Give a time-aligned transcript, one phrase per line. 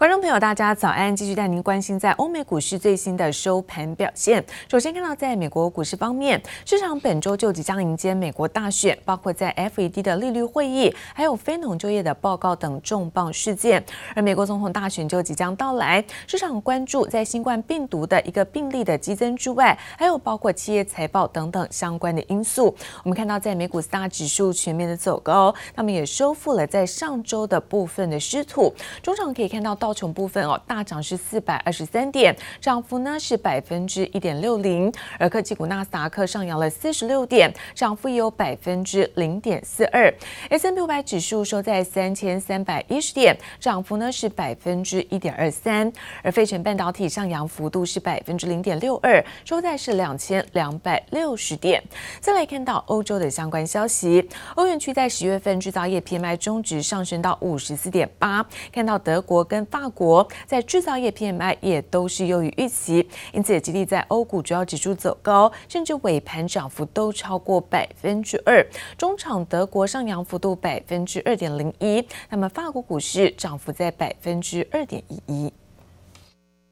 [0.00, 1.14] 观众朋友，大家早安！
[1.14, 4.42] 继续带您关心在欧美股市最新的收盘表现。
[4.66, 13.84] 首先看到，在美国股市方面，市场本周就即将迎接美国大选，包括在 FED 的利率会议，还有非农就业的报告等重磅事件。
[14.14, 22.74] 而美国总统大选就即将到来，市场关注在新冠病毒的一个病例的激增之外，还有包括企业财报等等相关的因素。
[23.04, 28.72] 我们看到，在美股四大指数全面的走高，他们也收复了在上周的部分的失土。
[29.02, 29.89] 中场可以看到到。
[29.90, 34.92] 道琼部分哦，大涨是四百二十三点，涨幅呢是百分之一点六零。
[35.18, 40.14] 而科技股纳斯达克上扬了四十六点，涨幅也有百分之零点四二。
[40.48, 45.92] S&P 五百指数收在三千三百一十点，涨幅呢是百分之一点二三。
[46.22, 51.82] 而费城半导体上扬幅度是百分之零点六二，收在是两千两百六十点。
[52.20, 59.79] 再来看到欧洲的相关消息，欧元区在十月份制造业 PMI 终值上升到五十四点八，看到德国跟法。
[59.80, 68.62] 法国在制造业 PMI 也都是优于预期，因此也激励在欧股主要指数走高，甚至尾盘涨幅都超过百分之二。
[68.98, 75.50] 中场德国上扬幅度百分之二点零一，那么法国股市涨幅在百分之二点一一。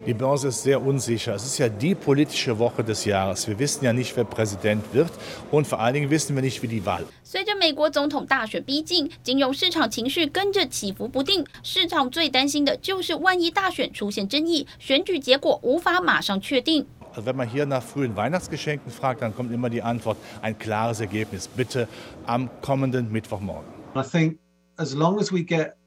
[0.05, 1.33] Die Börse ist sehr unsicher.
[1.33, 3.47] Es ist ja die politische Woche des Jahres.
[3.47, 5.09] Wir wissen ja nicht, wer Präsident wird
[5.49, 7.05] und vor allen Dingen wissen wir nicht, wie die Wahl.
[7.23, 11.45] 随着美国总统大选逼近，金融市场情绪跟着起伏不定。
[11.63, 16.85] 市场最担心的就是万一大选出现争议，选举结果无法马上确定。
[17.15, 21.87] Wenn man hier nach frühen Weihnachtsgeschenken fragt, dann kommt immer die Antwort: ein klares Ergebnis, bitte
[22.25, 23.63] am kommenden Mittwochmorgen.
[23.95, 24.37] I think
[24.75, 25.77] as long as we get,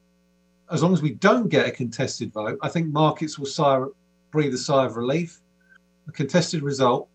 [0.69, 3.85] as long as we don't get a contested vote, I think markets will sigh.
[4.31, 5.39] breathe a sigh of relief.
[6.07, 7.07] A contested result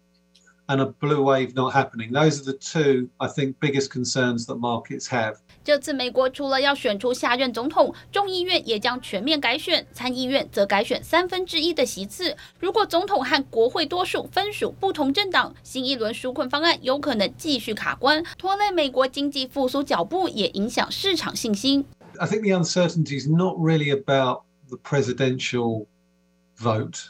[0.68, 2.12] and a blue wave not happening.
[2.12, 5.36] Those are the two, I think, biggest concerns that markets have.
[5.64, 12.36] 这次美国除了要选出下任总统，众议院也将全面改选，参议院则改选三分之一的席次。
[12.60, 21.84] 如果总统和国会多数分属不同政党，新一轮纾困方案有可能继续卡关，拖累美国经济复苏脚步，也影响市场信心。
[22.18, 25.86] I think the uncertainty is not really about the presidential
[26.57, 27.09] vote.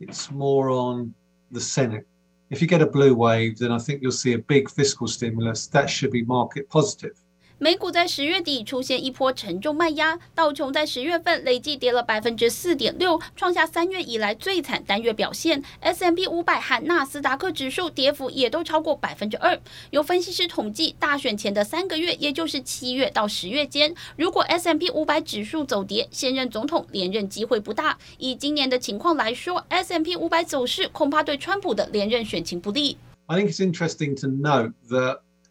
[0.00, 1.14] It's more on
[1.50, 2.06] the Senate.
[2.48, 5.66] If you get a blue wave, then I think you'll see a big fiscal stimulus.
[5.68, 7.19] That should be market positive.
[7.62, 15.62] 美股在十月底出现一波沉重卖压，道琼在十月份累计跌了百分之四点六，创下三月以来最惨单月表现。
[15.80, 19.60] S M P 五百和纳斯达克指数跌幅也都超过百分之二。
[19.90, 27.98] 有分析师统计，大选前的三个月，也就是七月到十月间，如果 S M P 五百指数走跌，现任总统连任机会不大。
[28.16, 32.96] 以今年的情况来说，S M P 五百走势恐怕对川普的连任选情不利。
[33.26, 34.72] I think it's interesting to note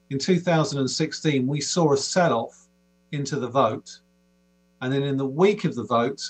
[0.10, 2.68] In 2016, we saw a sell-off
[3.12, 4.00] into the vote,
[4.82, 6.22] and then in the week of the vote,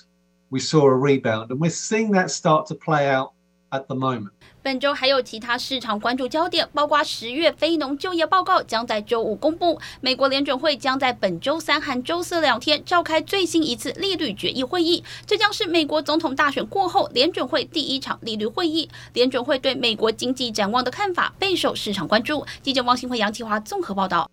[0.49, 3.33] we saw a rebound, and we're seeing that start to play out
[3.71, 4.29] at the moment.
[4.61, 18.89] 本周还有其他市场关注焦点，包括十月非农就业报告将在周五公布，美国联准会将在本周三和周四两天召开最新一次利率决议会议，这将是美国总统大选过后联准会第一场利率会议。
[19.13, 22.45] 联准会对美国经济展望的看法备受市场关注。
[22.61, 24.29] 记者汪新惠、杨启华综合报道。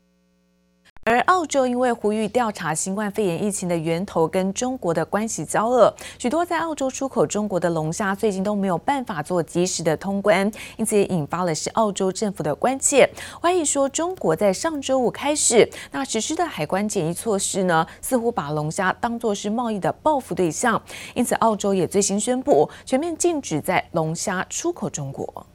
[1.09, 13.09] 而澳洲因为呼吁调查新冠肺炎疫情的源头跟中国的关系交恶，许多在澳洲出口中国的龙虾最近都没有办法做及时的通关，因此也引发了是澳洲政府的关切，
[13.41, 20.83] 怀疑说中国在上周五开始那实施的海关检疫措施呢，似乎把龙虾当作是贸易的报复对象，
[21.15, 25.47] 因此澳洲也最新宣布全面禁止在龙虾出口中国。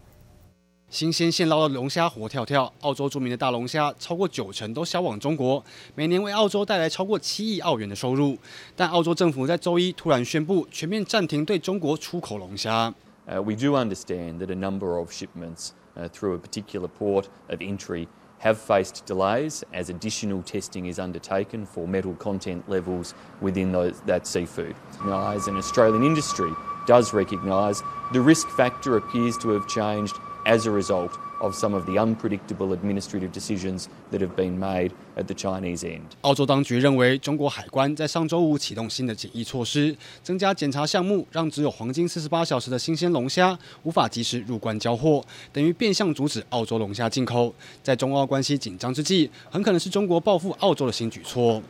[0.90, 5.62] 新鲜现捞的龙虾活跳跳，澳洲着名的大龙虾超过九成都销往中国，
[5.94, 8.38] 每年为澳洲带来超过七亿澳元的收入。
[8.76, 12.94] 但澳洲政府在周一突然宣布全面暂停对中国出口龙虾。
[13.28, 18.06] Uh, we do understand that a number of shipments uh, through a particular port of entry
[18.38, 23.12] have faced delays as additional testing is undertaken for metal content levels
[23.42, 24.76] within those, that seafood.
[25.04, 26.52] Now, as an Australian industry
[26.86, 27.82] does recognise
[28.12, 30.14] the risk factor appears to have changed.
[30.43, 35.25] As a result of some of the unpredictable administrative decisions that have been made at
[35.25, 45.23] the Chinese end，澳洲当局认为，中国海关在上周五启动新的检疫措施，增加检查项目，让只有黄金四十八小时的新鲜龙虾无法及时入关交货，
[45.53, 47.53] 等于变相阻止澳洲龙虾进口。
[47.83, 51.61] 在中澳关系紧张之际，很可能是中国报复澳洲的新举措。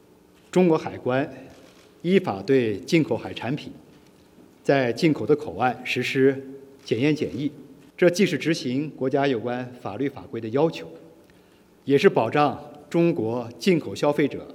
[0.50, 1.30] 中国海关
[2.04, 3.74] 依法对进口海产品
[4.64, 6.42] 在进口的口岸实施
[6.86, 7.52] 检验检疫。
[8.02, 10.88] 这既是执行国家有关法律法规的要求，
[11.86, 12.60] 也是保障
[12.90, 14.48] 中国进口消费者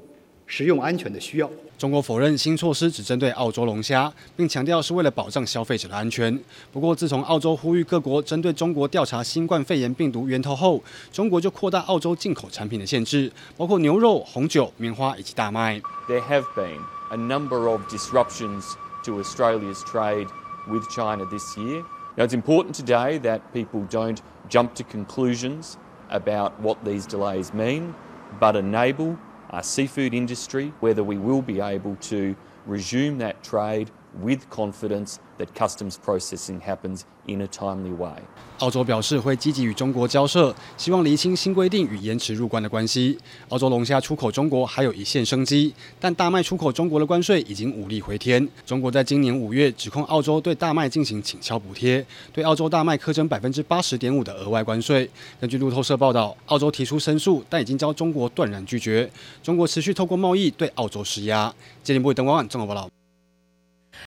[0.46, 1.48] 食用安全的需要。
[1.78, 6.36] 中国否认新措施只针对澳洲龙虾，并强调是为了保障消费者的安全。
[6.72, 10.82] 不过，自从澳洲呼吁各国针对中国调查新冠肺炎病毒源头后，
[11.12, 15.80] 中国就扩大澳洲进口产品的限制，包括牛肉、红酒、棉花以及大麦。
[16.08, 18.72] There have been a number of disruptions
[19.04, 20.26] to Australia's trade
[20.66, 21.84] with China this year.
[22.16, 25.76] Now, it's important today that people don't jump to conclusions
[26.08, 27.94] about what these delays mean,
[28.40, 29.18] but enable
[29.50, 32.34] our seafood industry, whether we will be able to
[32.64, 33.90] resume that trade
[34.22, 38.12] with confidence that customs processing happens in a timely way.
[38.58, 43.18] 澳洲表示会积极与中国交涉，希望厘清新规定与延迟入关的关系。
[43.50, 48.48] 澳洲龙虾出口中国还有一线生机，但大麦出口中国的关税已经无力回天。
[48.64, 55.08] 中国在今年五月指控澳洲对大麦进行倾销补贴，对澳洲大麦课征百分之八十点五的额外关税。
[55.38, 59.10] 根据路透社报道，澳洲提出申诉，但已经遭中国断然拒绝。
[59.42, 61.54] 中国持续透过贸易对澳洲施压。
[61.82, 62.95] 接连部灯光晚综合报道。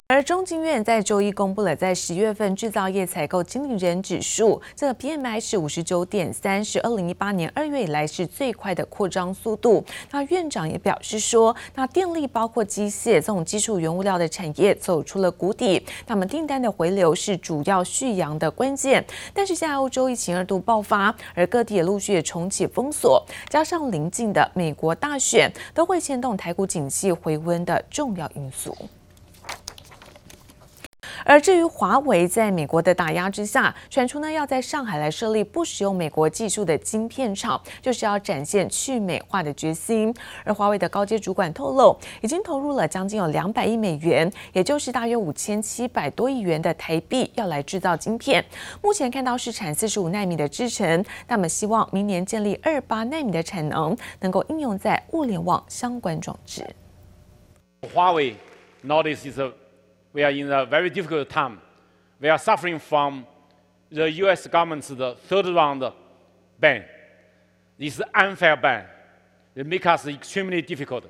[0.07, 9.83] 而中经院在周一公布了在十月份制造业采购经理人指数，这个 PMI 是五十九点三，是二零一八年二月以来是最快的扩张速度。
[10.11, 19.05] 那院长也表示说，那电力包括机械这种基础原物料的产业走出了谷底，他们订单的回流是主要续阳的关键。
[19.33, 28.77] 但是现在欧洲疫情二度爆发，而各地也陆续也重启封锁，加上临近的美国大选，都会牵动台股景气回温的重要因素。
[31.25, 40.15] 而至于华为在美国的打压之下，传出呢要在上海来设立不使用美国技术的晶片厂，就是要展现去美化的决心。
[40.45, 48.45] 而华为的高阶主管透露，已经投入了将近有两百亿美元，也就是大约五千七百多亿元的台币，要来制造晶片。
[48.83, 56.65] 目前看到是产四十五奈米的制程，那么希望明年建立二八奈米的产能，能够应用在物联网相关装置。
[57.95, 58.37] 华为
[58.85, 59.51] notice is a
[60.15, 61.61] We are in a very difficult time.
[62.21, 63.27] We are suffering from
[63.91, 64.47] the U.S.
[64.47, 65.85] government's third round
[66.59, 66.85] ban.
[67.77, 68.87] This unfair ban.
[69.57, 71.05] It makes us extremely difficult.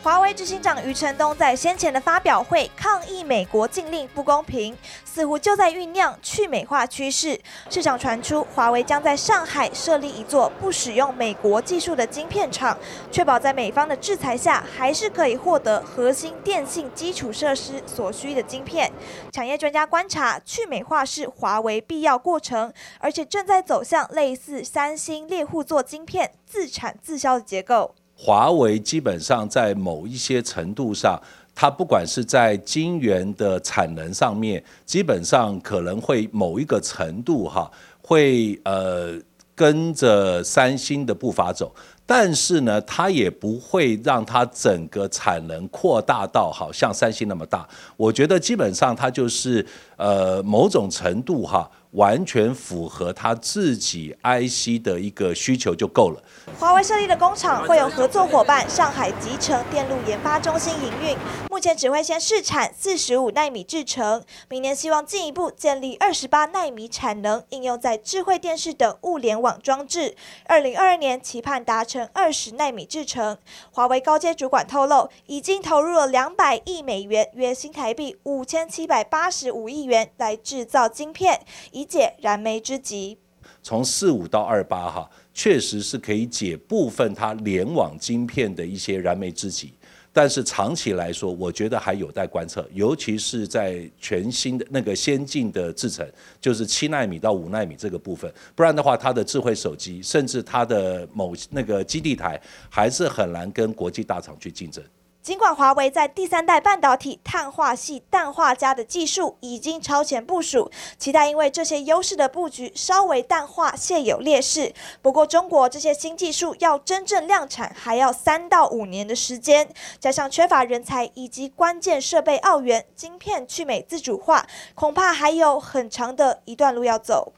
[0.00, 7.38] 华为执行长余承东在先前的发表会抗议美国禁令不公平，似乎就在酝酿去美化趋势。
[7.68, 12.78] 市场传出华为将在上海设立一座不使用美国技术的晶片厂，
[13.10, 18.90] 确保在美方的制裁下，还是可以获得核心电信基础设施所需的晶片。
[19.32, 27.96] 产业专家观察，去美化是华为必要过程，而且正在走向类似三星猎户座晶片自产自销的结构。
[28.20, 31.16] 华为基本上在某一些程度上，
[31.54, 37.70] 它不管是在晶圆的产能上面，基本上可能会某一个程度哈，
[38.02, 39.16] 会呃
[39.54, 41.72] 跟着三星的步伐走，
[42.04, 47.68] 但是呢，它也不会让它整个产能扩大到好像三星那么大。
[47.96, 49.64] 我觉得基本上它就是
[49.96, 51.70] 呃某种程度哈。
[51.92, 56.22] 完全符合他自己 IC 的一个需求就够了。
[56.58, 61.16] 华为设立的工厂会有合作伙伴上海集成电路研发中心营运，
[61.50, 70.16] 目前只会先试产四十五纳米制程，明年希望进一步建立二十八纳米产能，应用在智慧电视等物联网装置。
[70.46, 73.36] 二零二二年期盼达成二十纳米制程。
[73.70, 81.40] 华为高阶主管透露，已经投入了两百亿美元，约新台币五千七百八十五亿元来制造晶片。
[81.72, 83.18] 以解燃眉之急。
[83.62, 89.72] 从四五到二八哈，确实是可以解部分它联网晶片的一些燃眉之急。
[90.10, 96.08] 但是长期来说，我觉得还有待观测，尤其是在全新的那个先进的制程，
[96.40, 98.32] 就是七纳米到五纳米这个部分。
[98.56, 104.82] 不然的话，它的智慧手机，甚至它的某那个基地台，还是很难跟国际大厂去竞争。
[105.28, 114.72] 尽管华为在第三代半导体碳化矽氮化镓的技术已经超前部署，期待因为这些优势的布局稍微淡化现有劣势。
[115.02, 119.68] 不过，中国这些新技术要真正量产，还要三到五年的时间，
[120.00, 127.34] 加上缺乏人才以及关键设备澳元，晶片去美自主化，恐怕还有很长的一段路要走。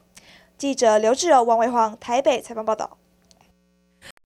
[0.57, 3.00] 记者刘志柔、王维煌台北采访报道。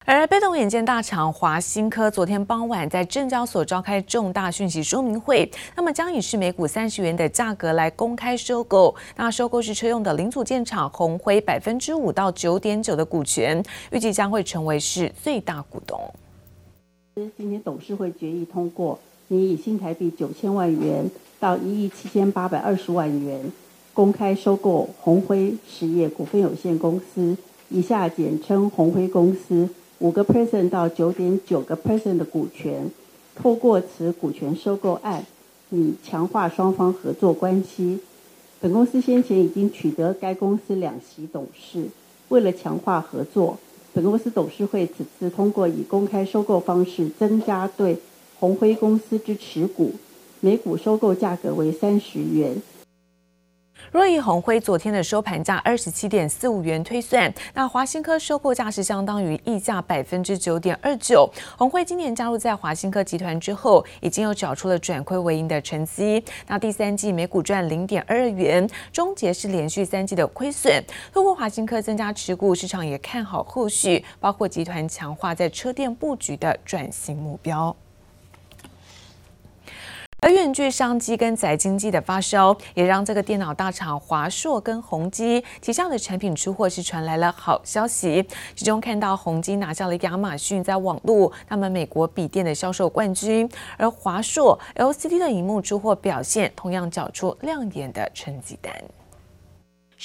[0.07, 8.93] 而被动元件大厂华新科昨天傍晚在证交所召开重大讯息说明会，那么将以是每股三十元的价格来公开收购。
[9.15, 16.00] 那收购是车用的零组件厂红辉百分之五到九点九的股权，预计将会成为是最大股东。
[17.35, 21.09] 今天董事会决议通过，你以新台币九千万元
[21.39, 23.51] 到一亿七千八百二十万元
[23.91, 27.35] 公开收购红辉实业股份有限公司，
[27.69, 29.67] 以下简称红辉公司。
[29.99, 32.91] 五个 percent 到九点九个 percent 的股权，
[33.33, 35.25] 透过此股权收购案，
[35.71, 37.99] 以强化双方合作关系。
[38.59, 41.87] 本公司先前已经取得该公司两席董事，
[42.29, 43.57] 为了强化合作，
[43.93, 47.97] 本公司董事会此次通过以公开收购方式增加对
[48.39, 49.91] 鸿辉公司之持股，
[50.41, 52.61] 每股收购价格为三十元。
[53.91, 61.29] 若以鸿辉昨天的收盘价二十七点四五元推算，那华新科收购价是相当于溢价百分之九点二九。
[61.58, 66.24] 鸿辉今年加入在华新科集团之后，已经有找出了转亏为盈的成绩。
[66.48, 70.84] 那第三季每股赚零点二元，终结是连续三季的亏损。
[71.13, 77.75] 透过华新科增加持股，市场也看好后续，包括集团强化在车电布局的转型目标。
[80.25, 88.27] 而远距商机跟宅经济的发烧，也让这个电脑大厂华硕跟宏基旗下的产品出货是传来了好消息。
[88.55, 98.74] 其中看到宏基拿下了亚马逊在网络他们美国笔电的销售冠军，而华硕 LCD 的荧幕出货表现同样缴出亮眼的成绩单。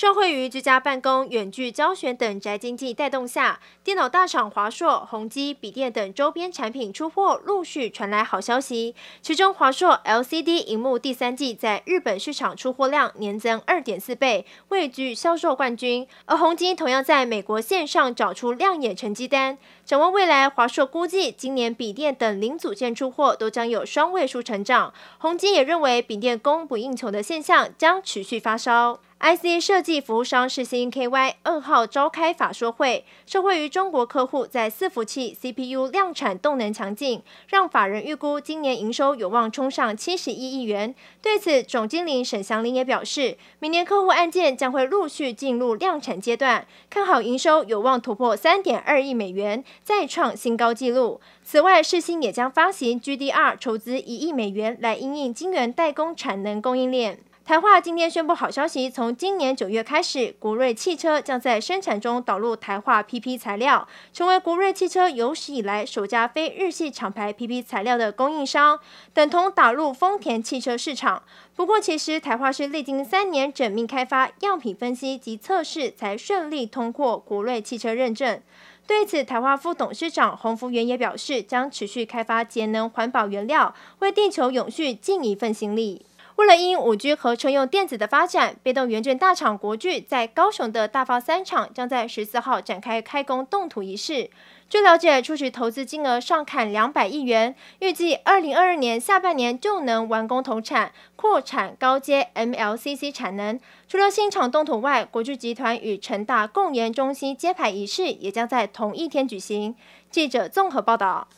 [0.00, 8.94] 受惠于居家办公、远距教学等宅经济带动下，电脑大厂华硕、宏基笔电等周边产品出货陆续传来好消息。
[9.20, 16.08] 其中，华硕 LCD 荧幕第三季在日本市场出货量年增二点四倍，位居销售冠军。
[16.24, 19.58] 而宏基同样在美国线上找出亮眼成绩单。
[19.84, 24.94] 展望未来，华硕估计今年笔电等零组件出货都将有双位数成长。
[25.18, 28.98] 宏基也认为，笔电供不应求的现象将持续发烧。
[29.22, 40.94] IC 设计服务商世芯 KY 二号召开法说会，受惠于中国客户在伺服器 CPU 量产动能强劲，让法人预估今年营收有望冲上七十一亿元。
[41.20, 51.20] 对此，总经理沈祥林也表示，明年客户案件将会陆续进入量产阶段，看好营收有望突破三点二亿美元，再创新高纪录。
[51.44, 57.18] 此外，世芯也将发行 GDR 筹资一亿美元来因应晶圆代工产能供应链。
[57.50, 68.78] 台化今天宣布好消息，从今年九月开始，国瑞汽车将在生产中导入台化 PP 材料，成为国瑞汽车有史以来首家非日系厂牌 PP 材料的供应商，
[69.12, 71.24] 等同打入丰田汽车市场。
[71.56, 78.40] 不过，其实台化是历经三年缜密开发、样品分析及测试，才顺利通过国瑞汽车认证。
[78.86, 86.06] 对此，台化副董事长洪福元也表示，将持续开发节能环保原料，为地球永续尽一份心力。
[86.40, 94.30] 为了因五 G 和车用电子的发展，被动元件大厂国巨在高雄的大发三厂将在十四号展开开工动土仪式。
[94.66, 103.60] 据了解，初始投资金额上看两百亿元，预计二零二二年下半年就能完工投产，扩产高阶 MLCC 产能。
[103.86, 109.76] 除了新厂动土外，国巨集团与成大共研中心揭牌仪式也将在同一天举行。
[110.10, 111.28] 记者综合报道。